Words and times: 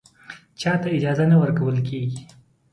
چا 0.61 0.73
ته 0.81 0.87
اجازه 0.97 1.25
نه 1.31 1.35
ورکول 1.41 1.77
کېږي 1.87 2.19